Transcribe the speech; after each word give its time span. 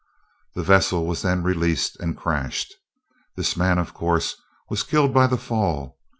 The 0.55 0.63
vessel 0.63 1.05
was 1.05 1.21
then 1.21 1.43
released, 1.43 1.95
and 1.99 2.17
crashed. 2.17 2.73
This 3.35 3.55
man, 3.55 3.77
of 3.77 3.93
course, 3.93 4.33
was 4.67 4.81
killed 4.81 5.13
by 5.13 5.27
the 5.27 5.37
fall. 5.37 5.99